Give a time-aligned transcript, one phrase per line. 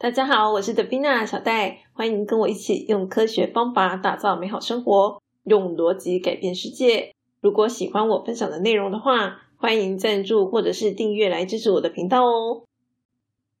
[0.00, 7.12] 大家好，我是德宾娜小戴，欢迎跟我一起用科学方法打造美好生活，用逻辑改变世界。
[7.40, 12.62] 如果喜欢我分享的内容的话，欢迎赞助或者是订阅来支持我的频道哦。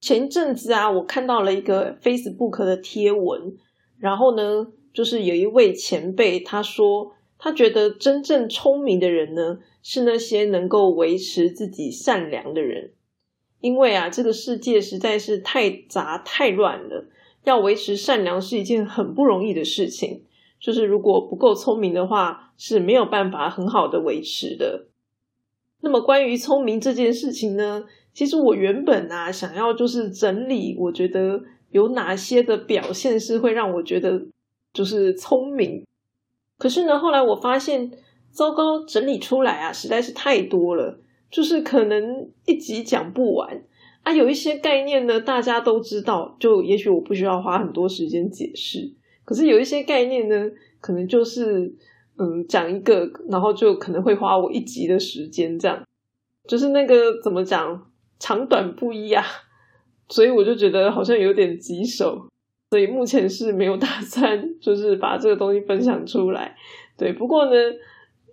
[0.00, 3.56] 前阵子啊，我看到了一个 Facebook 的贴文，
[3.98, 12.92] 然后呢，就是有一位前辈他说，他觉得真正聪明的人呢，是那些能够维持自己善良的人。
[13.60, 17.06] 因为啊，这个世界实在是太杂太乱了，
[17.44, 20.22] 要维持善良是一件很不容易的事情。
[20.60, 24.86] 就是如果不够聪明的话，是没有办法很好的维持的。
[25.80, 34.26] 那么关于聪明这件事情呢，其实我原本啊想要就是整理，我觉得有哪些的表现是会让我觉得
[34.72, 35.84] 就是聪明。
[36.58, 37.92] 可是呢，后来我发现，
[38.32, 40.98] 糟糕，整理出来啊实在是太多了。
[41.30, 43.62] 就是可能一集讲不完
[44.02, 48.90] 啊，有一些概念呢，大家都知道，就也许我不需要花很多时间解释。
[49.24, 51.74] 可是有一些概念呢，可能就是
[52.16, 55.84] 嗯讲一个，然后就可能会花我一集的时间，这样
[56.46, 59.22] 就是那个怎么讲长短不一啊，
[60.08, 62.26] 所以我就觉得好像有点棘手，
[62.70, 66.56] 所以目前是没有打算就是把这个东西分享出来。
[66.96, 67.52] 对，不过呢。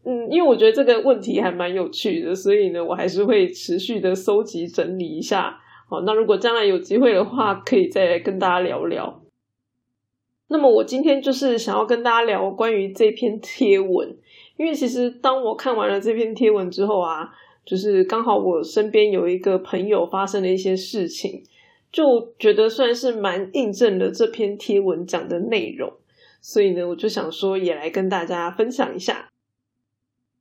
[0.08, 5.60] 嗯，因为我觉得这个问题还蛮有趣的，所以呢，我还是会持续的搜集整理一下。
[5.90, 9.24] 好，那如果将来有机会的话，可以再跟大家聊聊。
[10.48, 14.16] 那么我今天就是想要跟大家聊关于这篇贴文，
[14.58, 17.28] 因为其实当我看完了这篇贴文之后啊，
[17.66, 21.42] 就是刚好我身边有一个朋友发生了一些事情，
[21.92, 25.92] 就觉得算是蛮印证了这篇贴文讲的内容，
[26.42, 29.30] 所以呢，我就想说也来跟大家分享一下。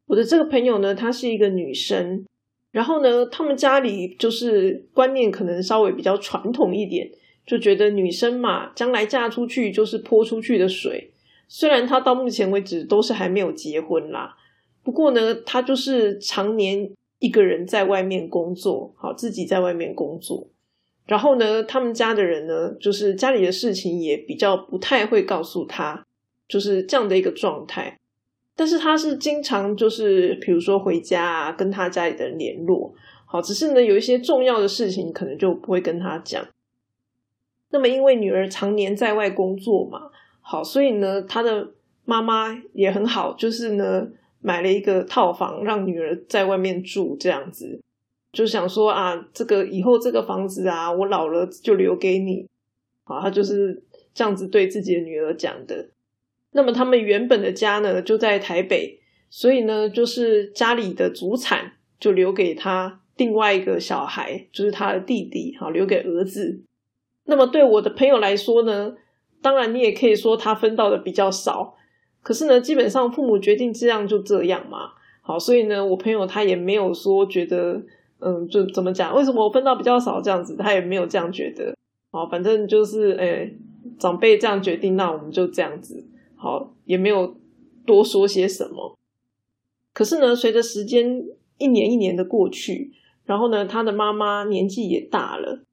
[0.06, 2.24] 我的这个朋友呢，她是一个女生，
[2.70, 7.10] 然后呢，他们家里就是观念可能稍微比较传统一点，
[7.46, 11.10] 就觉得女生嘛，将来嫁出去就是泼出去的水。
[11.48, 14.36] 虽然她到目前为止都是还没有结婚啦，
[14.82, 20.48] 不过呢，她就是常年一个人在外面工作，好自己在外面工作。
[21.06, 26.06] 然后呢，他们家的人呢，就是家里的事情也比较不太会告诉她，
[26.48, 27.98] 就是这样的一个状态。
[28.56, 32.94] 但是他是经常就是，比如说回家啊，跟他家里的人联络，
[33.26, 36.46] 好，只是呢有一些重要的事情可能就不会跟他讲。
[37.70, 40.10] 那么因为女儿常年在外工作嘛，
[40.40, 41.72] 好，所以呢他的
[42.04, 44.06] 妈妈也很好，就是呢
[44.40, 47.80] 买了一个套房让女儿在外面住，这样子
[48.32, 52.48] 就想说啊，这个以后这个房子啊，我老了就留给你，
[53.02, 53.82] 好，他就是
[54.14, 55.88] 这样子对自己的女儿讲的。
[56.56, 66.62] 那么他们原本的家呢就在台北，所以呢就是家里的祖产就留给他另外一个小孩，就是他的弟弟，好留给儿子。
[67.24, 68.94] 那么对我的朋友来说呢，
[69.42, 71.74] 当然你也可以说他分到的比较少，
[72.22, 77.82] 可是呢基本上父母决定这样就这样嘛，好，所以呢我朋友他也没有说觉得，
[78.20, 81.76] 嗯，就怎么讲，为什么我分到比较少这样子，他也没有这样觉得，
[82.12, 83.52] 好，反正就是诶
[83.98, 86.06] 长辈这样决定，那我们就这样子。
[86.44, 87.34] 好，也没有
[87.86, 88.98] 多说些什么。
[89.94, 91.24] 可是呢，随着时间
[91.56, 92.92] 一年一年的过去，
[93.24, 95.64] 然后呢，他的妈妈年纪也大了，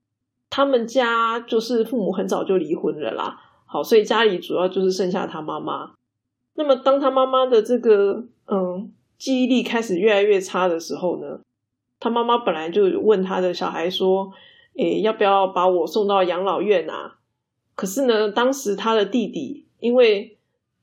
[0.49, 3.37] 他们家就是父母很早就离婚了啦。
[3.65, 5.95] 好，所以家里主要就是剩下他妈妈。
[6.53, 11.41] 那么，当他妈妈的这个嗯记忆力开始越来越差的时候呢，
[11.99, 14.31] 他妈妈本来就问他的小孩说
[14.79, 17.17] ：“诶，要不要把我送到养老院啊？”
[17.75, 20.37] 可是呢，当时他的弟弟因为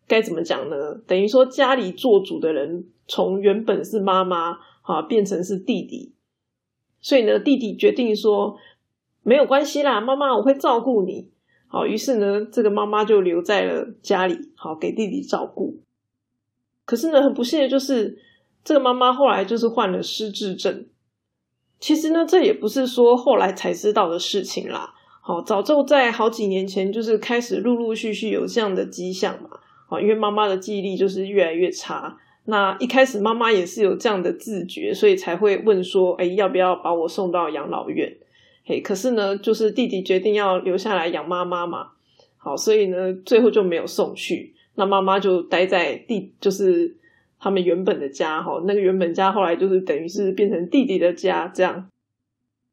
[0.08, 0.94] 该怎么讲呢？
[1.06, 6.14] 等于说家里做主的人从原本是妈妈啊，变成是弟弟，
[7.00, 8.56] 所以呢，弟弟决定说
[9.22, 11.30] 没有关系啦，妈妈我会照顾你。
[11.66, 15.78] 好，于是呢，这个妈妈就留在了家里，好给弟弟照顾。
[16.86, 18.19] 可是呢，很不幸的就是，
[18.64, 20.86] 这个妈妈后来就是患了失智症。
[21.78, 24.94] 其实呢，这也不是说后来才知道的事情啦。
[25.20, 29.50] 好，早就在好几年前就是开始陆陆续续有这样的迹象嘛。
[29.88, 32.17] 啊，因为妈妈的记忆力就是越来越差。
[32.44, 38.17] 那一开始妈妈也是有这样的自觉，所以才会问说：“哎，要不要把我送到养老院？”
[38.64, 41.88] 嘿，可是呢，就是弟弟决定要留下来养妈妈嘛。
[42.38, 44.55] 好，所以呢，最后就没有送去。
[44.76, 46.96] 那妈妈就待在弟，就是
[47.38, 48.43] 他们原本的家。
[48.43, 51.91] 哈，那个原本家后来就是等于是变成弟弟的家这样。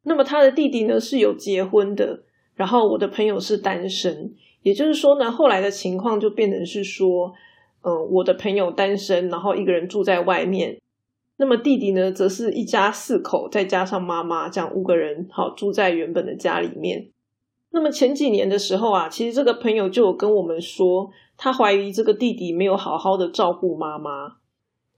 [0.04, 2.24] 那么他的弟弟呢是有结婚的，
[2.56, 4.34] 然后我的朋友是单身。
[4.66, 7.32] 也就是说呢，后来的情况就变成是说，
[7.84, 10.82] 嗯，我的朋友单身，然后一个人住在外面。
[11.38, 17.12] 那么弟弟呢，则是一家四口，再加上妈妈，这样五个人，好住在原本的家里面。
[17.70, 24.38] 那么前几年的时候啊，其实这个朋友就有跟我们说，他怀疑这个弟弟没有好好的照顾妈妈，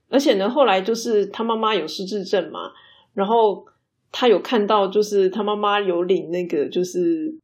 [0.08, 2.72] 而且呢，后来就是他妈妈有失智症嘛，
[3.12, 3.66] 然后
[4.10, 7.36] 他有看到就是他妈妈有领那个就是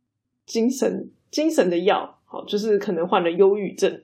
[0.46, 2.13] 精神精神的药，
[2.46, 4.00] 就是可能患了忧郁症，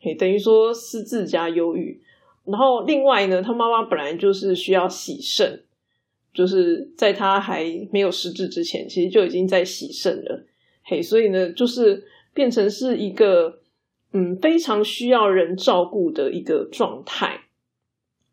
[0.00, 2.02] 嘿，等于说失智加忧郁。
[2.44, 5.62] 然后另外呢，他妈妈本来就是需要洗肾，
[6.34, 10.44] 就是在他还没有失智之前，其实就已经在洗肾了。
[10.82, 12.04] 嘿，所以呢，就是
[12.34, 13.60] 变成是一个
[14.12, 17.42] 嗯非常需要人照顾的一个状态。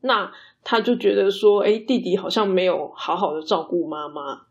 [0.02, 0.32] 那
[0.64, 4.47] 他就觉得说，哎，弟弟好像没有好好的照顾妈妈，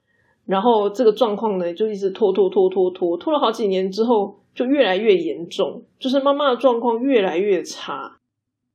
[0.46, 8.18] 然后这个状况呢，就一直拖拖拖拖拖，拖了好几年之后，就越来越严重，就是妈妈的状况越来越差。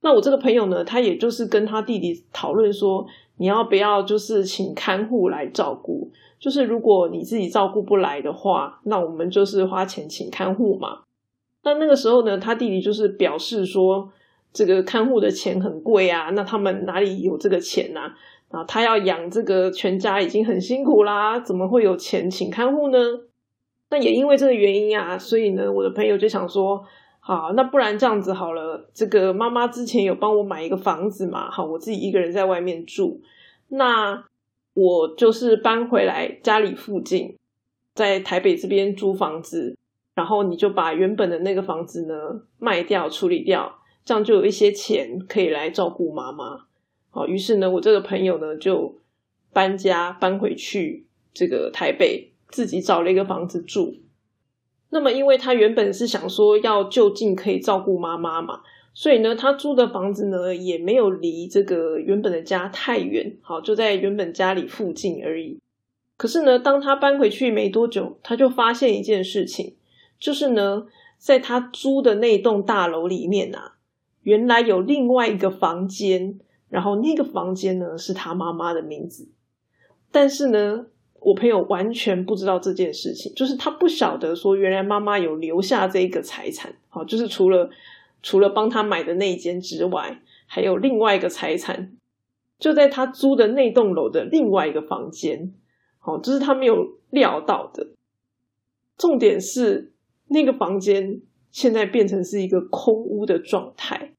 [0.02, 3.06] 那我这个朋友呢，他也就是跟他弟弟讨论说，
[3.38, 6.12] 你要不要就是请看护来照顾？
[6.40, 11.02] 就是如果你自己照顾不来的话，那我们就是花钱请看护嘛。
[11.64, 14.10] 那那个时候呢，他弟弟就是表示说，
[14.52, 18.02] 这个看护的钱很贵啊，那他们哪里有这个钱呢？
[18.52, 22.98] 啊，他要养这个全家已经很辛苦啦，怎么会有钱请看护呢？
[23.90, 26.86] 那也因为这个原因啊，所以呢，我的朋友就想说。
[27.24, 28.90] 好，那不然这样子好了。
[28.96, 31.52] 这个妈妈之前有帮我买一个房子嘛？
[31.52, 33.22] 好，我自己一个人在外面住。
[33.68, 34.24] 那
[34.74, 37.38] 我就是搬回来家里附近，
[37.94, 39.78] 在台北这边租房子。
[40.16, 43.72] 然后你就把原本的那个房子呢卖掉处理掉，
[44.04, 46.66] 这样就有一些钱可以来照顾妈妈。
[47.12, 48.98] 好，于是呢，我这个朋友呢就
[49.54, 53.98] 搬家搬回去这个台北，自己找了一个房子住。
[54.90, 58.62] 那么，因为他原本是想说要就近可以照顾妈妈嘛，
[58.94, 65.60] 所以呢，他租的房子呢也没有离这个原本的家太远，好，就在原本家里附近而已。
[66.18, 69.76] 可是呢，当他搬回去没多久，他就发现一件事情，
[70.20, 70.86] 就是呢，
[71.18, 73.76] 在他租的那栋大楼里面啊，
[74.24, 76.40] 原来有另外一个房间，
[76.72, 79.30] 然后那个房间呢是他妈妈的名字，
[80.12, 80.88] 但是呢。
[81.24, 87.70] 我朋友完全不知道这件事情，就是他不晓得说原来妈妈有留下这个财产，好，就是除了
[88.24, 91.96] 除了帮他买的那间之外，还有另外一个财产，
[92.58, 95.54] 就在他租的那栋楼的另外一个房间，
[96.00, 97.90] 好，这是他没有料到的。
[98.98, 99.94] 重点是
[100.30, 101.22] 那个房间
[101.52, 104.16] 现在变成是一个空屋的状态，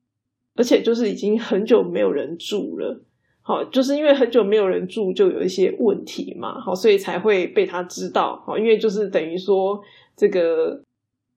[0.54, 3.02] 而且就是已经很久没有人住了。
[3.44, 8.40] 好，就是因为很久没有人住，就有一些问题嘛，好，所以才会被他知道。
[8.46, 9.80] 好，因为就是等于说
[10.16, 10.80] 这个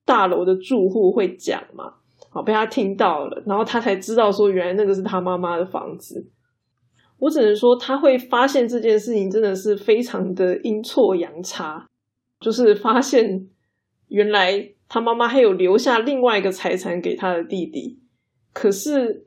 [0.06, 1.94] 大楼的住户会讲嘛，
[2.29, 6.29] 好，被他听到了，然后他才知道说原来那个是他妈妈的房子。
[7.17, 11.88] 我只能说他会发现这件事情真的是非常的阴错阳差，
[12.41, 13.47] 就是发现
[14.09, 17.97] 原来他妈妈还有留下另外一个财产给他的弟弟，
[18.56, 19.22] 可是。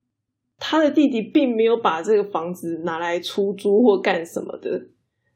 [0.61, 4.87] 他的弟弟并没有把这个房子拿来出租或干什么的，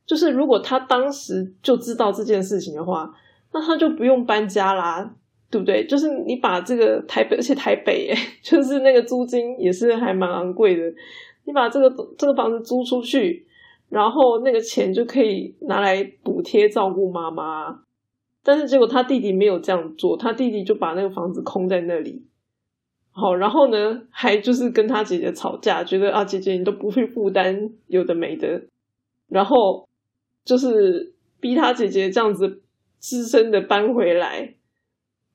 [0.04, 3.08] 就是如果他当时就知道这件事情的话，
[3.52, 5.14] 那他就不用搬家啦，
[5.48, 5.86] 对不对？
[5.86, 10.92] 就是你把这个台北，而且台北哎， 就是那个租金也是还蛮昂贵的，
[11.44, 11.88] 你把这个
[12.18, 13.46] 这个房子租出去，
[13.90, 17.82] 然后那个钱就可以拿来补贴照顾妈妈，
[18.42, 22.26] 但是结果他弟弟没有这样做，他弟弟就把那个房子空在那里。
[23.14, 28.62] 好，然后呢，还就是跟他姐姐吵架，觉得啊，姐姐你都不会负担有的没的，
[29.28, 29.86] 然后
[30.46, 32.62] 就是逼他姐姐这样子
[32.98, 34.54] 资深的搬回来，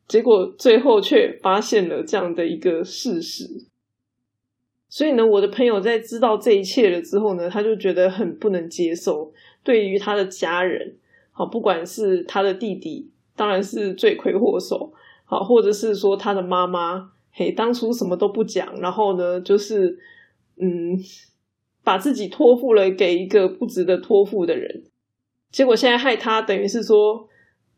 [0.07, 3.67] 结果最后却发现了这样的一个事实。
[4.89, 9.31] 所以呢，我的朋友在知道这一切了之后呢，他就觉得很不能接受。
[9.63, 10.96] 对于他的家人，
[11.31, 14.91] 好，不管是他的弟弟，当然是罪魁祸首，
[15.25, 17.12] 好，或者是说他的妈妈。
[17.39, 20.00] 嘿，当初什么都不讲，然后呢，就是
[20.60, 20.98] 嗯，
[21.84, 24.86] 把自己托付了给一个不值得托付的人，
[25.51, 27.29] 结果现在害他，等于是说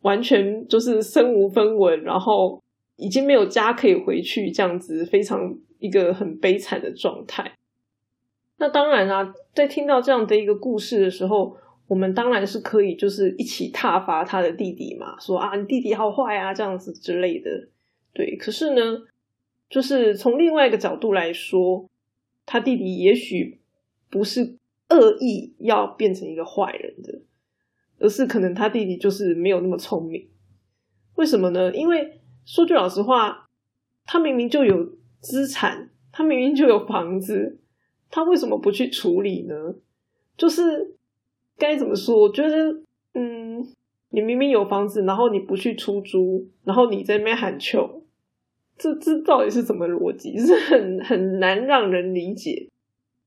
[0.03, 2.63] 完全就是身无分文，然后
[2.95, 7.51] 已经没有家可以回去，这样子非常一个很悲惨的状态。
[8.59, 11.57] 那当然啊，在听到这样的一个故事的时候，
[11.89, 17.49] 我们当然是可以就是一起挞伐他的弟弟嘛，说啊，你弟弟好坏啊，这样子之类的。
[18.13, 19.03] 对，可是呢。
[19.69, 21.87] 就是从另外一个角度来说，
[22.45, 23.61] 他弟弟也许
[24.09, 24.57] 不是
[24.89, 27.21] 恶意要变成一个坏人的，
[27.99, 30.27] 而是可能他弟弟就是没有那么聪明。
[31.15, 31.71] 为什么呢？
[31.75, 33.47] 因为说句老实话，
[34.05, 37.59] 他明明就有资产，他明明就有房子，
[38.09, 39.75] 他为什么不去处理呢？
[40.35, 40.95] 就是
[41.57, 42.21] 该怎么说？
[42.21, 42.81] 我觉得，
[43.13, 43.67] 嗯，
[44.09, 47.98] 你明明有房子，然后你不去出租，然后你在那边喊穷，
[48.79, 50.35] 这这到底是什么逻辑？
[50.39, 52.67] 是很很难让人理解。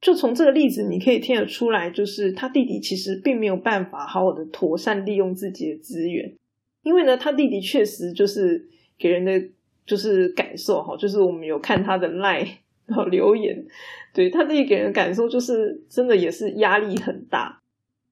[0.00, 6.34] 就从这个例子，你可以听得出来，就是他弟弟其实并没有办法好好的妥善利用自己的资源，
[6.82, 8.66] 因为呢，他弟弟确实就是
[8.98, 9.40] 给人的
[9.86, 12.40] 就是感受哈，就是我们有看他的赖
[12.86, 13.64] 然后留言，
[14.12, 17.60] 对他弟弟给人的感受就是真的也是压力很大，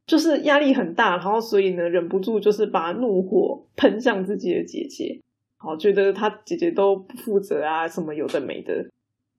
[0.06, 5.20] 就是压力很大，然后所以呢，忍不住就是把怒火喷向自己的姐姐，
[5.60, 8.90] 好觉得他姐姐都不负责啊，什么有的没的，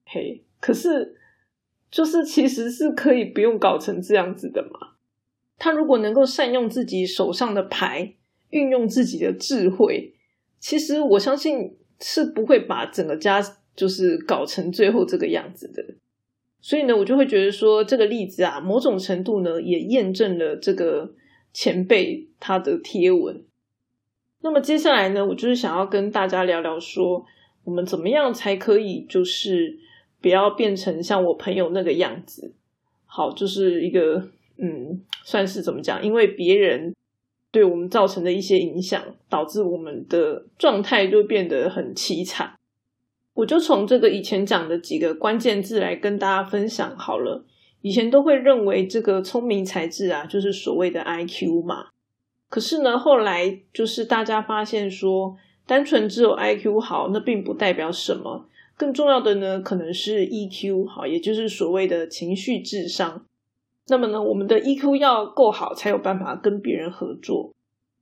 [0.06, 1.18] 嘿，可是。
[1.92, 4.94] 就是其实是可以不用搞成这样子的嘛。
[5.58, 8.14] 他如果能够善用自己手上的牌，
[8.48, 10.14] 运用自己的智慧，
[10.58, 13.42] 其实我相信是不会把整个家
[13.76, 15.84] 就是搞成最后这个样子的。
[16.62, 21.12] 所以呢，我就会觉得说这个例子啊，某种程度呢也验证了这个
[21.52, 23.44] 前辈他的贴文。
[24.42, 27.24] 那么接下来呢，我就是想要跟大家聊聊说，
[27.64, 29.78] 我们怎么样才可以就是。
[30.22, 32.54] 不要变成像我朋友那个样子，
[33.06, 36.00] 好，就是一个嗯，算是怎么讲？
[36.00, 36.94] 因为别人
[37.50, 42.54] 对我们造成的一些影响，导致我们的状态就变得很凄惨。
[43.34, 47.44] 我就从这个以前讲的几个关键字来跟大家分享好了。
[47.80, 51.86] 以前都会认为这个聪明才智啊，就是所谓的 I Q 嘛。
[52.52, 55.34] 可是呢，后来就是大家发现说，
[55.66, 58.44] 单纯只有 I Q 好，那并不代表什么。
[58.76, 63.24] 更重要的呢，可能是 EQ 好，也就是所谓的情绪智商。
[63.86, 67.54] 那么呢，我们的 EQ 要够好，才有办法跟别人合作。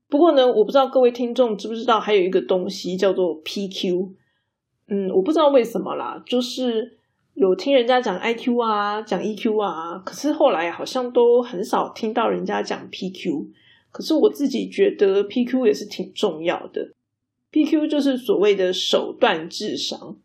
[0.09, 4.09] 不过呢，我不知道各位听众知不知道，还有一个东西叫做 PQ。
[4.89, 6.99] 嗯，我不知道为什么啦，就是
[7.35, 13.47] 有听人家讲 IQ 啊，讲 EQ 啊，可是后来好像都很少听到人家讲 PQ。
[13.91, 16.93] 可是我自己觉得 PQ 也是挺重要的。
[17.53, 20.17] PQ 就是所谓的手段智商。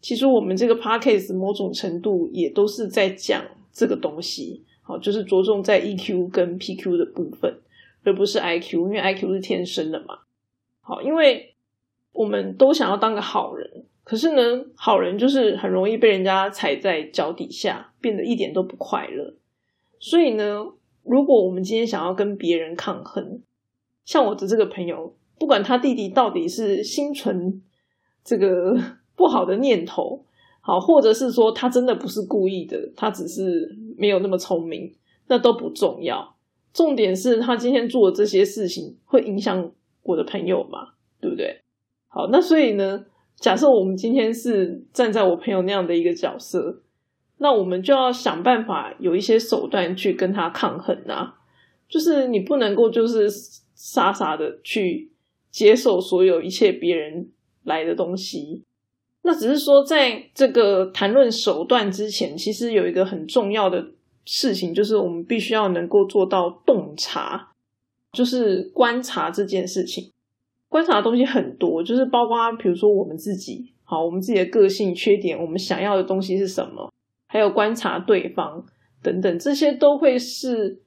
[0.00, 3.42] 其实我们这个 podcast 某种程度也都是在讲
[3.72, 7.60] 这个东西，好，就是着重在 EQ 跟 PQ 的部分，
[8.02, 10.18] 而不是 IQ，因为 IQ 是天生的嘛。
[10.80, 11.54] 好，因为
[12.12, 19.34] 我们都想要当个好人，可是呢，好人就是很容易被人家踩在脚底下，变得一点都不快乐。
[19.98, 20.66] 所以呢，
[21.04, 23.40] 如果我们今天想要跟别人抗衡，
[24.04, 27.62] 像我的这个朋友，不管他弟弟到底是心存
[28.24, 28.76] 这个。
[29.16, 30.24] 不好的念头，
[30.60, 34.92] 好，或者是说他真的不是故意的，他只是没有那么聪明，
[35.28, 36.34] 那都不重要。
[36.72, 39.70] 重点是他今天做的这些事情会影响
[40.02, 40.94] 我的朋友嘛？
[41.20, 41.60] 对不对？
[42.08, 43.06] 好，那所以呢，
[43.36, 46.82] 假设我们今天是站在我朋友那样的一个角色，
[47.38, 51.34] 那我们就要想办法有一些手段去跟他抗衡啊。
[51.88, 53.28] 就是你不能够就是
[53.74, 55.12] 傻傻的去
[55.50, 57.28] 接受所有一切别人
[57.62, 58.64] 来的东西。
[59.22, 63.86] 那只是说，在这个谈论手段之前，其实有一个很重要的
[64.24, 67.52] 事情，就是我们必须要能够做到洞察，
[68.12, 70.10] 就是观察这件事情。
[70.68, 76.92] 观察的东西很多，就是包括比如说我们自己，好，我们自己的个性、缺点，我们想要的东西是什么，
[77.34, 78.64] 还有观察对方
[79.02, 80.80] 等等，这些都会是，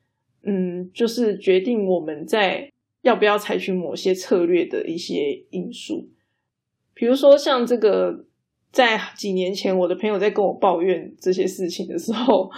[0.43, 6.07] 嗯，就是决定我们在要不要采取某些策略的一些因素。
[6.93, 8.23] 比如说像这个。
[8.69, 12.51] 在几年前，我的朋友在跟我抱怨这些事情的时候，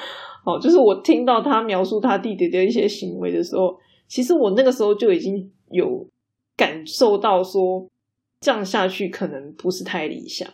[0.43, 3.77] 哦，就是我听到他描述他弟弟的一些行为的时候，
[4.07, 6.05] 其实我那个时候就已经有
[6.57, 7.87] 感受到说，
[8.41, 10.49] 这样下去可能不是太理想。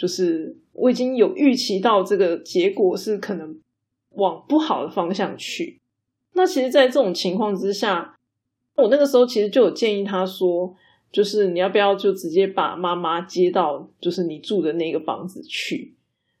[0.00, 3.60] 就是我已经有预期到这个结果是可能
[4.12, 5.78] 往不好的方向去。
[6.32, 8.16] 那其实，在这种情况之下，
[8.76, 10.74] 我那个时候其实就有建议他说。
[11.12, 15.96] 就是你要不要就直接把妈妈接到就是你住的那个房子去，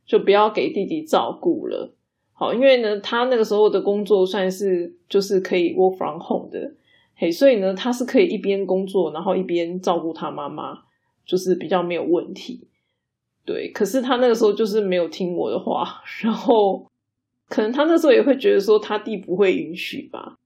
[0.06, 1.92] 就不要给弟弟照顾了。
[2.32, 6.72] 好，因为呢，他那个时候的工作算是就是可以 work from home 的，
[7.16, 10.78] 嘿，所以呢，他是可以一边工作，然后一边照顾他妈妈，
[11.26, 12.68] 就是比较没有问题。
[13.44, 16.86] 对，可是他那个时候就是没有听我的话，然后
[17.48, 20.36] 可能他那时候也会觉得说他弟不会允许吧。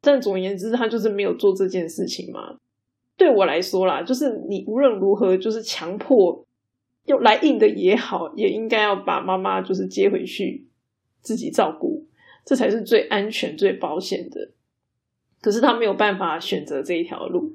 [0.00, 2.56] 但总而言之，他就是没有做这件事情嘛。
[3.16, 6.44] 对我来说啦，就是你无论如何，就是强迫
[7.06, 10.66] 又来硬的也好，也应该要把妈妈就是接回去
[11.20, 12.04] 自己照顾，
[12.44, 14.50] 这才是最安全、最保险的。
[15.40, 17.52] 可是他没有办法选择这一条路，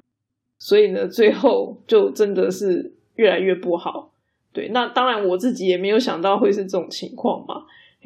[0.58, 4.12] 所以呢，最后就真的是越来越不好。
[4.52, 7.64] 对，那当然我自己也没有想到会是这种情况嘛。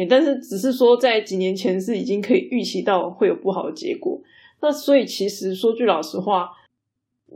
[0.09, 4.21] 但是只是说在几年前是已经可以预期到会有不好的结果。
[4.61, 6.51] 那所以其实说句老实话。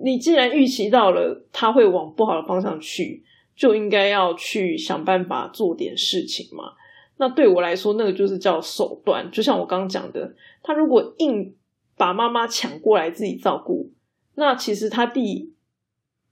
[0.01, 3.25] 你既然预期到了他会往不好的方向去，
[3.57, 6.75] 就应该要去想办法做点事情嘛。
[7.17, 9.29] 那对我来说，那个就是叫手段。
[9.33, 11.53] 就像我刚刚讲的，他如果硬
[11.97, 13.91] 把妈妈抢过来自己照顾，
[14.37, 15.53] 那其实他弟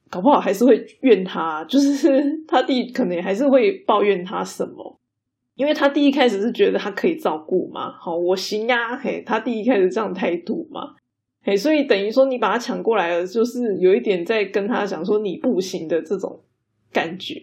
[0.08, 4.98] 搞不好还是会怨他，就是他弟可能还是会抱怨他什么，
[5.54, 10.94] 因为他第一开始是觉得他可以照顾嘛，好，我行呀，嘿，他第一开始这样态度嘛，
[11.42, 16.40] 嘿，所以等于说你把他抢过来了，就是有一点在跟他讲说你不行的这种
[16.92, 17.42] 感觉。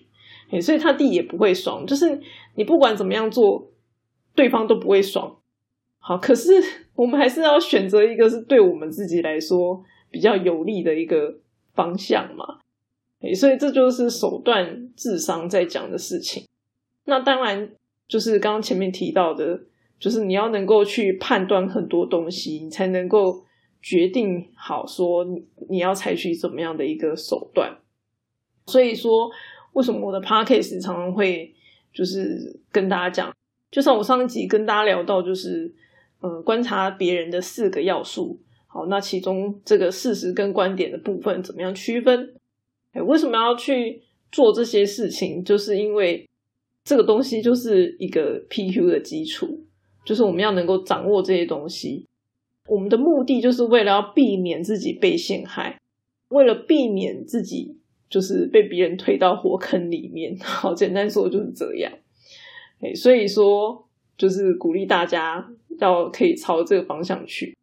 [0.49, 2.19] 嘿所以他弟也不会爽，就是
[2.55, 3.71] 你不管怎么样做，
[4.35, 5.37] 对方都不会爽。
[5.97, 6.51] 好，可是
[6.95, 11.39] 我们还是要选择一个是对我们自己来说比较有利的一个
[11.73, 12.59] 方向嘛。
[13.35, 16.47] 所以这就是手段智商在讲的事情。
[17.05, 17.69] 那当然
[18.07, 19.61] 就是刚刚前面提到的，
[19.99, 23.43] 就是你要能够去判断很多东西，你才能够
[23.81, 25.25] 决定好说
[25.69, 27.77] 你要采取怎么样的一个手段。
[28.67, 29.29] 所以说。
[29.73, 31.51] 为什么我的 podcast 常常会
[31.91, 33.35] 就是跟大家讲，
[33.71, 35.73] 就像我上一集跟大家聊到，就是
[36.19, 38.39] 呃观察别人的四个要素。
[38.73, 42.33] 好，那其中这个事实跟观点的部分怎么样区分？
[42.93, 44.01] 哎，为什么要去
[44.31, 45.43] 做这些事情？
[45.43, 46.27] 就是因为
[46.83, 49.63] 这个东西就是一个 PQ 的基础，
[50.03, 52.07] 就是我们要能够掌握这些东西。
[52.67, 55.79] 我们的目的就是为了要避免自己被陷害，
[56.29, 57.77] 为了避免自己。
[58.09, 61.91] 就是被别人推到火坑里面，好简单说就是这样。
[62.79, 67.57] 哎，所以说就是鼓励大家要可以朝这个方向去。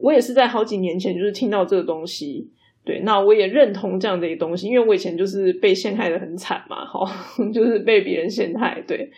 [0.00, 2.50] 我也是在好几年前就是听到这个东西，
[2.84, 7.06] 对，那我也认同这样的一个东西，因为我以前就是被陷害的很惨嘛，好，
[7.52, 9.10] 就是被别人陷害，对。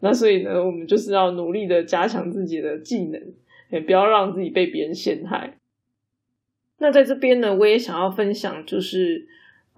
[0.00, 3.20] 那所以呢，我们就是要努力的加强自己的技能，
[3.70, 5.58] 也不要让自己被别人陷害。
[6.78, 9.28] 那在这边呢，我也想要分享，就是。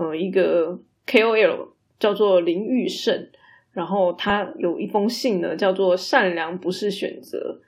[0.01, 0.79] 呃，一个
[1.09, 3.31] KOL 叫做林玉胜，
[3.73, 7.61] 然后他有一封信呢，叫做“善良不是选择”。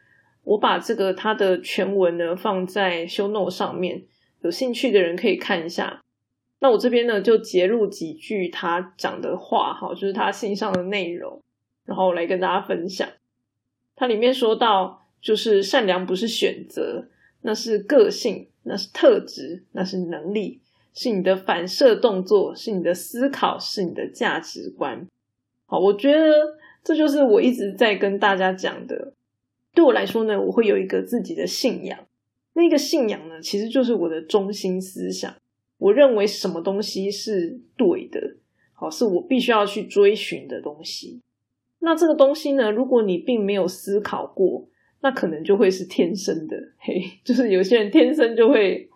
[0.45, 4.05] 我把这个他的全文呢放在 Show Note 上面，
[4.43, 6.01] 有兴趣的人可以看一下。
[6.61, 11.41] 那我这边呢就截录几句他讲的话，哈，就是他信上的内容，
[11.85, 13.09] 然后来跟大家分享。
[13.97, 17.09] 他里面说到，就是善良不是选择，
[17.43, 20.61] 那是个性，那是特质，那是能力。
[20.93, 25.07] 是你的反射动作，是你的思考，是你的价值观。
[25.67, 26.33] 好，我觉得
[26.83, 29.13] 这就是我一直在跟大家讲的。
[29.75, 31.99] 对我来说呢，我会有一个自己的信仰。
[32.55, 35.35] 那个信仰呢，其实就是我的中心思想。
[35.79, 38.37] 我认为什么东西是对的，
[38.75, 41.21] 好，是我必须要去追寻的东西。
[41.79, 44.69] 那这个东西呢，如果你并没有思考过，
[45.01, 46.57] 那可能就会是天生的。
[46.79, 48.89] 嘿，就是有些人天生就会，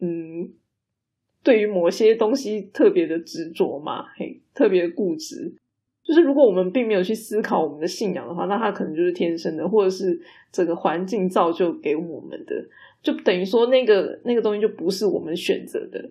[0.00, 0.52] 嗯。
[1.44, 5.54] 对于某些东西特别的执着嘛，嘿，特别固执。
[6.08, 10.18] 就是如果我们并没有去思考我们的信仰的话，那它可能就是天生的，或者是
[10.50, 12.54] 整个环境造就给我们的，
[13.02, 16.08] 就等于说那个那个东西就不是我们选择的。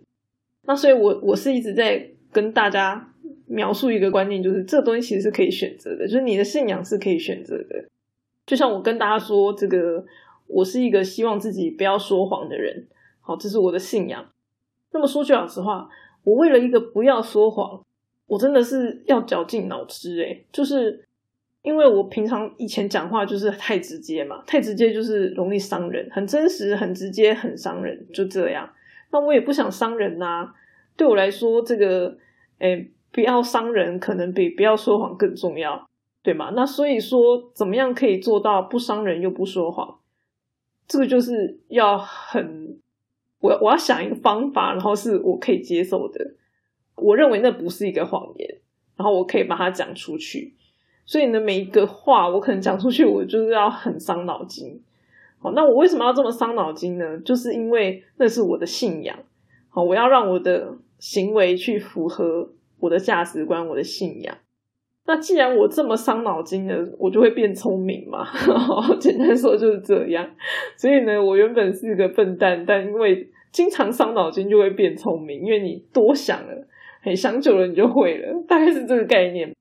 [0.67, 3.11] 那所以，我我是一直在跟大家
[3.47, 7.85] 描述一个观念，就是这东西其实是可以选择的，就是你的信仰是可以选择的。
[8.45, 10.05] 就像我跟大家说，这个
[10.45, 12.85] 我是一个希望自己不要说谎的人，
[13.19, 14.23] 好，这是我的信仰。
[14.91, 15.89] 那么说句老实话，
[16.23, 17.81] 我为了一个不要说谎，
[18.27, 21.03] 我真的是要绞尽脑汁诶就是
[21.63, 28.69] 因为我平常以前讲话就是太直接嘛，太直接就是容易伤人，很真实、很直接、很伤人，就这样。
[29.11, 30.53] 那我也不想伤人呐，
[30.95, 32.17] 对我来说，这个
[32.59, 35.89] 诶不要伤人，可能比不要说谎更重要，
[36.21, 36.51] 对吗？
[36.55, 39.99] 那所以说，怎么样可以做到不伤人又不说谎？
[40.87, 42.77] 这个就是要很。
[43.39, 46.33] 我我要想一个方法，然后是我可以接受的。
[46.97, 48.57] 我认为那不是一个谎言，
[48.95, 50.53] 然后我可以把它讲出去。
[51.05, 54.81] 所以呢，每一个话我可能讲出去，我就是要很伤脑筋。
[55.39, 57.17] 好，那我为什么要这么伤脑筋呢？
[57.19, 59.17] 就是因为那是我的信仰。
[59.69, 64.35] 好，我要让我的行为去符合我的价值观、我的信仰。
[65.05, 68.27] 那既然我这么伤脑筋呢，我就会变聪明嘛。
[68.99, 70.29] 简单说就是这样。
[70.75, 75.39] 所以呢，我原本是一个笨蛋，但因为经常伤脑筋，就会变聪明。
[75.39, 76.67] 因为你多想了，
[77.01, 78.43] 很想久了，你就会了。
[78.47, 79.55] 大概是这个概念。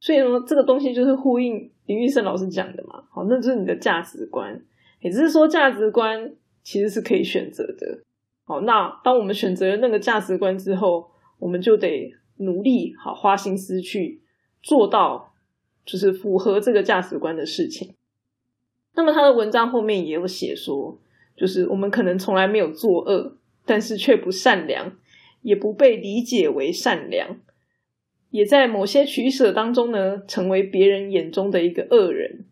[0.00, 3.04] 所以呢，这个东西就是呼应林玉生老师讲的嘛。
[3.10, 4.60] 好，那就是你的价值观。
[5.00, 8.02] 也就是说，价值观其实是可以选择的。
[8.44, 14.20] 好，那当我们选择了那个价值观之后，我们就得努力，好花心思去。
[14.62, 15.34] 做到
[15.84, 17.96] 就是符合这个价值观的事情。
[18.94, 20.96] 那么他的文章后面也有写说，
[21.36, 23.36] 就是我们可能从来没有作恶，
[23.66, 24.92] 但是却不善良，
[25.42, 27.36] 也不被理解为善良，
[28.30, 32.46] 也在某些取舍当中呢，成为别人眼中的一个恶人。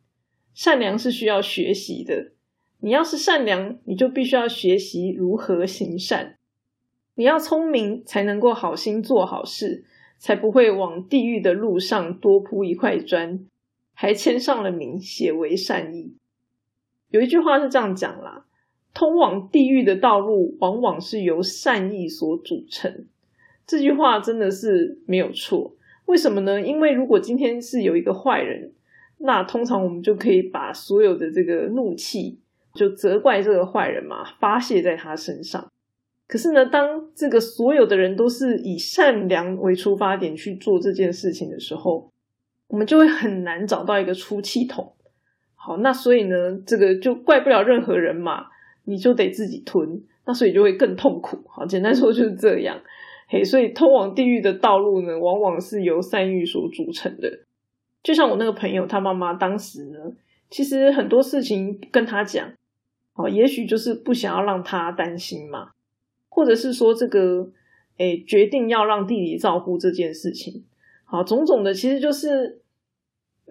[0.53, 2.33] 善良是需要学习的，
[2.81, 6.37] 你要是善良，你就必须要学习如何行善。
[7.15, 9.85] 你要聪明，才能够好心做好事，
[10.19, 13.47] 才不会往地狱的路上多铺一块砖，
[13.95, 16.17] 还签上了名，写为善意。
[17.11, 18.47] 有一句话是这样讲啦：
[18.93, 23.07] 通往地狱的道路，往往是由善意所组成。
[23.67, 25.75] 这句话真的是没有错。
[26.07, 26.61] 为什么呢？
[26.61, 28.73] 因为如果今天是有一个坏人，
[29.19, 32.41] 那通常我们就可以把所有的这个怒气，
[32.75, 35.71] 就责怪这个坏人嘛，发泄在他身上。
[36.27, 42.11] 可是呢，当这个所有的人都是以善良为出发点去做这件事情的时候，
[42.69, 44.93] 我们就会很难找到一个出气筒。
[45.55, 48.47] 好，那所以呢，这个就怪不了任何人嘛，
[48.85, 51.39] 你就得自己吞，那所以就会更痛苦。
[51.49, 52.81] 好，简单说就是这样。
[53.29, 57.41] 嘿，所以通往地狱的道路呢，往往是由善欲所组成的。
[58.03, 59.99] 就像我那个朋友，他妈妈当时呢，
[60.49, 62.53] 其实很多事情跟他讲，
[63.15, 65.71] 哦，也许就是不想要让他担心嘛。
[66.29, 67.51] 或者是说这个，
[67.99, 70.65] 诶，决定要让弟弟照顾这件事情，
[71.05, 72.60] 好，种种的，其实就是，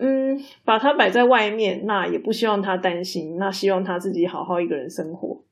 [0.01, 5.43] 嗯，把他摆在外面，那也不希望他担心，那希望他自己好好一个人生活，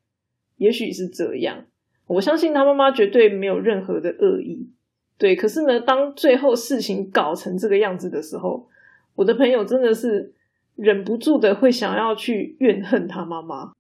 [0.56, 1.66] 也许是这样。
[2.08, 4.70] 我相信他妈妈绝对没有任何的恶意，
[5.18, 5.36] 对。
[5.36, 8.70] 可是呢，当最后事情搞成这个样子的时候，
[9.16, 10.34] 我的朋友真的是
[10.78, 13.74] 忍不住的会想要去怨恨他妈妈。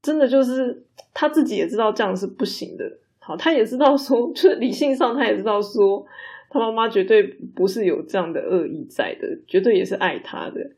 [0.00, 2.84] 真的就是他自己也知道这样是不行的，
[3.18, 6.06] 好，他也知道说，就是理性上他也知道说，
[6.52, 7.22] 他妈妈绝对
[7.54, 10.70] 不是有这样的恶意在的，绝对也是爱他的，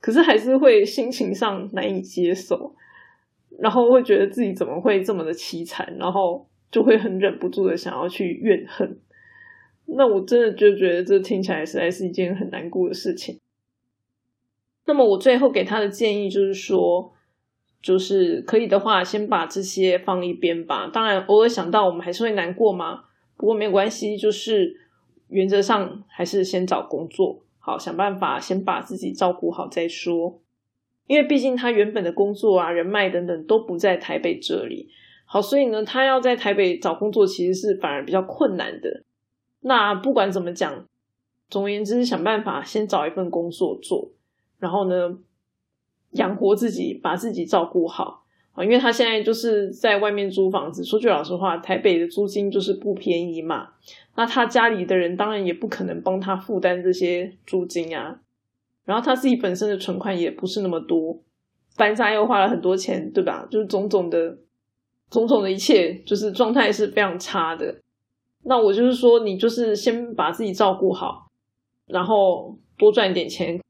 [0.00, 2.74] 可是还是会心情上难以接受，
[3.58, 8.98] 然后会觉得自己怎么会这么的凄惨，然后就会很忍不住的想要去怨恨。
[9.86, 13.38] 那我真的就觉得这听起来实在是一件很难过的事情。
[14.86, 17.12] 那么我最后给他的建议就是说。
[17.80, 20.90] 就是可以的话，先把这些放一边吧。
[20.92, 23.04] 当然，偶尔想到我们还是会难过嘛。
[23.36, 24.74] 不过没有关系，就是
[25.28, 30.40] 原则上还是先找工作，好想办法先把自己照顾好再说。
[31.06, 34.90] 因为毕竟他原本的工作啊、人脉等等都不在台北这里，
[35.24, 39.04] 好，所以呢，他要在台北找工作其实是反而比较困难的。
[39.60, 40.86] 那不管怎么讲，
[41.48, 44.10] 总而言之，想办法先找一份工作做，
[44.58, 45.18] 然后呢。
[46.12, 48.24] 养活自己，把自己照顾好
[48.62, 50.84] 因为他现在就是在外面租房子。
[50.84, 53.68] 说句老实话，台北的租金就是不便宜嘛。
[54.16, 58.20] 那他家里的人当然也不可能帮他负担这些租金啊。
[58.84, 61.20] 然后他自己本身的存款也不是那么多，
[61.76, 63.46] 搬家又花了很多钱，对吧？
[63.50, 64.38] 就是种种的
[65.10, 67.82] 种种的一切，就是状态是非常差的。
[68.44, 71.30] 那我就是说，你就是先把自己照顾好，
[71.86, 73.60] 然后多赚点钱。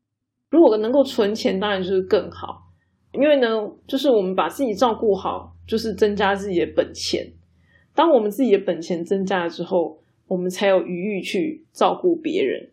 [0.51, 2.67] 如果能够存钱，当然就是更好。
[3.12, 7.33] 因为呢，就是我们把自己照顾好，就是增加自己的本钱。
[7.94, 12.71] 当我们自己的本钱增加了之后，我们才有余裕去照顾别人。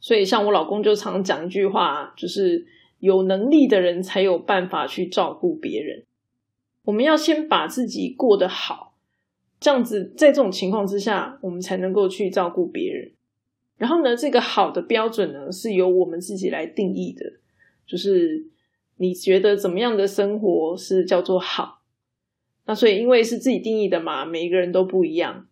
[0.00, 2.66] 所以，像我老公就常讲一句话，就是
[3.00, 6.04] 有能力的人才有办法去照顾别人。
[6.84, 8.94] 我们要先把自己过得好，
[9.60, 13.12] 这样子，在这种情况之下，我们才能够去照顾别人。
[13.76, 17.32] 然后呢，这个好的标准呢，是由我们自己来定义的。
[17.86, 18.46] 就是
[19.00, 21.80] 你觉得怎么样的生活是叫做好？
[22.66, 25.46] 那所以因为是自己定义的嘛，每一个人都不一样。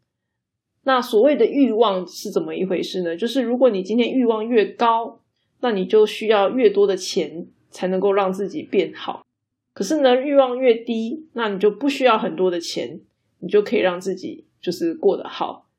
[0.83, 3.17] 那所谓的欲望是怎么一回事呢？
[3.17, 5.23] 就是如果你今天欲望越高，
[5.61, 9.25] 那你就需要越多的钱才能够让自己变好。
[9.73, 13.01] 可是呢，欲望越低，那你就不需要很多的钱，
[13.39, 15.71] 你就可以让自己就是过得好。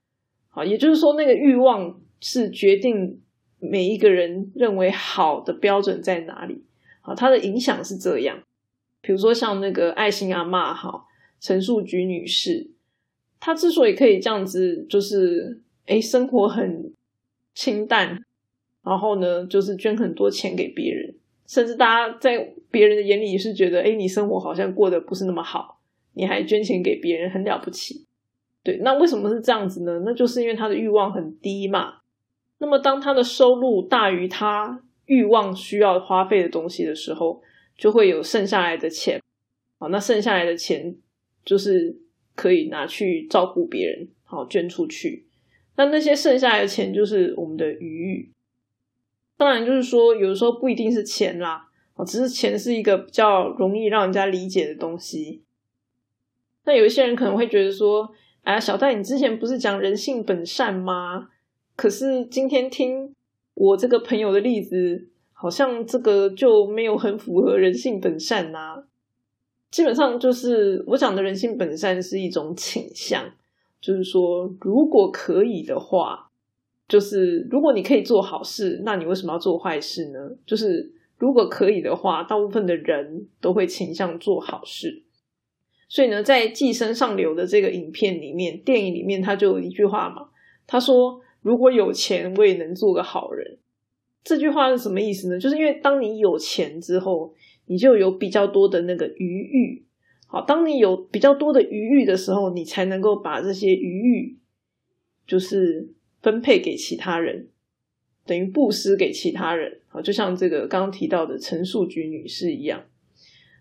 [0.50, 2.00] 好，也就是说那个欲望。
[2.22, 3.22] 是决定
[3.60, 6.66] 每一个人认为好的标准在哪里，
[7.10, 8.44] 好，它的影响是这样。
[9.02, 11.06] 比如说像那个爱心阿妈，哈，
[11.40, 12.70] 陈树菊女士，
[13.40, 16.94] 她之所以可以这样子，就是哎，生活很
[17.56, 18.24] 清淡，
[18.84, 21.16] 然后呢，就是捐很多钱给别人，
[21.48, 25.80] 甚至大家在别人的眼里是觉得，哎，你生活好像过得不是那么好，
[26.14, 28.06] 你还捐钱给别人，很了不起。
[28.62, 30.04] 对，那为什么是这样子呢？
[30.06, 31.96] 那就是因为他的欲望很低嘛。
[32.58, 37.42] 那么，当他的收入大于他欲望需要花费的东西的时候，
[37.76, 39.20] 就会有剩下来的钱。
[39.80, 40.96] 好，那剩下来的钱
[41.44, 41.98] 就是
[42.36, 45.26] 可以拿去照顾别人，好捐出去。
[45.76, 48.32] 那那些剩下来的钱就是我们的余裕。
[49.36, 51.70] 当然，就是说有的时候不一定是钱啦，
[52.06, 55.42] 只是钱是一个比较容易让人家理解的东西。
[56.66, 61.30] 那有一些人可能会觉得说，哎，小戴，你之前不是讲人性本善吗？
[61.76, 63.16] 可是今天听
[63.60, 68.86] 我这个朋友的例子，好像这个就没有很符合人性本善呐。
[69.70, 73.22] 基本上就是我讲的人性本善是一种倾向，
[73.82, 76.32] 就是说，如果可以的话，
[76.88, 80.32] 就是如果你可以做好事，那你为什么要做坏事呢？
[80.46, 85.04] 就是如果可以的话，大部分的人都会倾向做好事。
[85.90, 90.30] 所以呢，在《寄生上流》的这个影片里面，电影里面他就有一句话嘛，
[90.66, 93.58] 他说：“如果有钱，我也能做个好人。”
[94.24, 95.40] 这句话是什么意思呢？
[95.40, 97.34] 就是因为当你有钱之后。
[97.72, 99.86] 你就有比较多的那个余裕，
[100.26, 104.40] 好，当你有比较多的余裕的时候，你才能够把这些余裕，
[105.28, 105.88] 就是
[106.20, 107.50] 分配给其他人，
[108.26, 112.84] 等于布施给其他人，好，就像这个刚刚提到的陈素菊女士一样，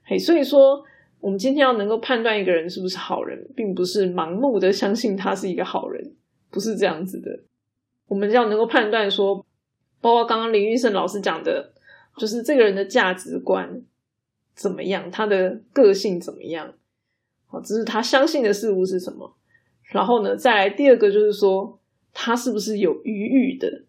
[0.04, 0.82] 嘿，所以说，
[1.20, 6.14] 我们今天要能够判断一个人是不是好人，并不是盲目的相信他是一个好人，
[6.50, 7.40] 不是这样子的，
[8.08, 9.46] 我们要能够判断说，
[10.00, 11.72] 包括刚刚林玉胜老师讲的，
[12.16, 13.80] 就是这个人的价值观。
[14.54, 15.08] 怎么样？
[15.08, 16.74] 他的个性怎么样？
[17.46, 19.36] 好，这是他相信的事物是什么。
[19.84, 21.78] 然后呢，再来第二个就是说，
[22.12, 23.84] 他是不是有余裕的？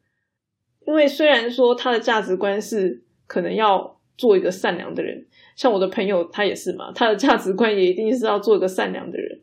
[0.85, 9.41] 因为虽然说他的价值观是可能要做一个善良的人，像我的朋友他也是嘛，他的价值观也一定是要做一个善良的人。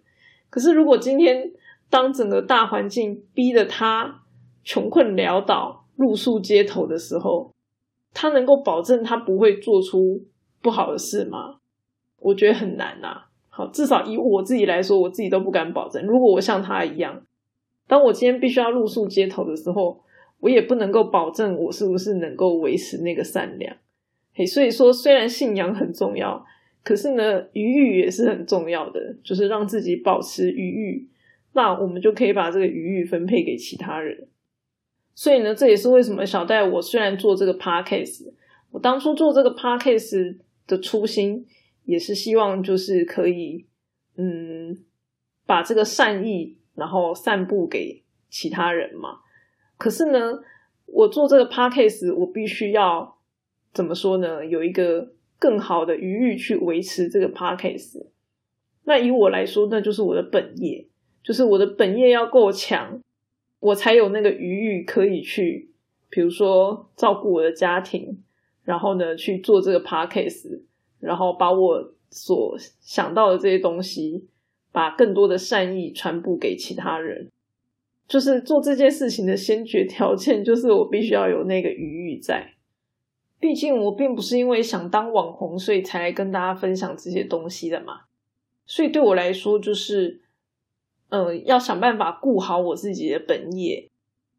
[0.49, 1.51] 可是如果今天
[1.91, 4.23] 当整个大环境逼得他
[4.66, 7.55] 穷困潦倒、露宿街头的时候，
[8.12, 10.26] 他能够保证他不会做出？
[10.61, 11.61] 不好的事吗？
[12.18, 13.26] 我觉得很难呐。
[13.48, 16.05] 好，至少以我自己来说，我自己都不敢保证。
[16.05, 17.24] 如果我像他一样，
[17.87, 20.00] 当我今天必须要露宿街头的时候，
[20.40, 23.76] 我也不能够保证我是不是能够维持那个善良。
[24.35, 26.44] 嘿，所以说，虽然信仰很重要，
[26.83, 31.09] 可是呢，余欲也是很重要的，就是让自己保持余欲，
[31.52, 34.26] 那我们就可以把这个余欲分配给其他人。
[35.16, 38.33] 所以呢，这也是为什么小戴我虽然做这个 podcast，
[38.70, 40.38] 我当初做这个 podcast。
[40.68, 41.46] 的初心
[41.85, 43.66] 也是希望，就是可以，
[44.16, 44.76] 嗯，
[45.46, 49.20] 把这个善意然后散布给其他人嘛。
[49.79, 50.40] 可是呢，
[50.87, 53.16] 我做这个 podcast，我必须要
[53.72, 54.44] 怎么说呢？
[54.44, 58.05] 有一个更好的余裕去维持这个 podcast。
[58.83, 60.88] 那以我来说，那就是我的本业，
[61.22, 63.00] 就是我的本业要够强，
[63.61, 65.71] 我才有那个余裕可以去，
[66.11, 68.23] 比如说照顾我的家庭。
[68.64, 70.61] 然后呢，去做这个 podcast，
[70.99, 74.27] 然后把我所想到的这些东西，
[74.73, 77.31] 把更多的善意传播给其他人。
[78.09, 82.55] 就是做这件事情的先决条件，就是我必须要有那个余裕在。
[83.38, 88.01] 毕竟我并不是因为想当网红，所以才来跟大家分享这些东西的嘛。
[88.66, 90.23] 所以对我来说，就是，
[91.09, 93.90] 嗯，要想办法顾好我自己的本业，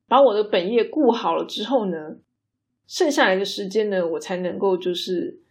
[0.08, 2.18] 把我的本业顾好了之后呢。
[2.88, 5.42] 剩下来的时间呢，我才能够就是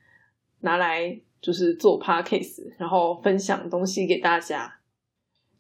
[0.61, 4.79] 拿来就是做 podcast，然后分享东西给大家。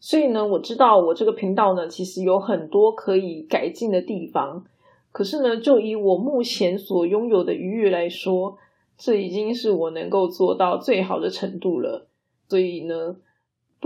[0.01, 4.65] 所以呢，我知道我这个频道呢，其实有很多可以改进的地方。
[5.13, 8.57] 可是呢，就以我目前所拥有的余裕来说，
[8.97, 12.09] 这已经是我能够做到最好的程度了。
[12.49, 13.17] 所以呢，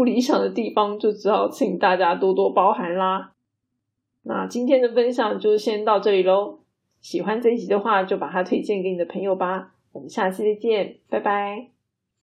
[0.01, 3.35] 不理想的地方就只好请大家多多包涵啦。
[4.23, 6.61] 那今天的分享就先到这里喽。
[7.03, 9.75] 喜欢这一集的话，就把它推荐给你的朋友吧。
[9.93, 11.80] 我们下期再见，拜拜。